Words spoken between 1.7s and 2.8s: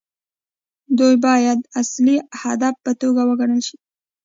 اصلي هدف